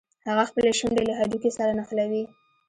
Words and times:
هغه 0.29 0.43
خپلې 0.49 0.71
شونډې 0.79 1.03
له 1.09 1.13
هډوکي 1.19 1.51
سره 1.57 1.71
نښلوي. 1.77 2.23